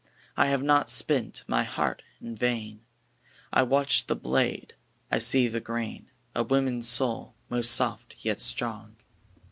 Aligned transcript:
I 0.35 0.47
have 0.47 0.63
not 0.63 0.89
spent 0.89 1.43
my 1.47 1.61
heart 1.61 2.01
in 2.19 2.35
vain. 2.35 2.81
I 3.53 3.61
watched 3.61 4.07
the 4.07 4.15
blade; 4.15 4.73
I 5.11 5.19
see 5.19 5.47
the 5.47 5.59
grain; 5.59 6.09
A 6.33 6.41
woman's 6.41 6.89
soul, 6.89 7.35
most 7.49 7.69
soft, 7.71 8.15
yet 8.17 8.39
strong. 8.39 8.95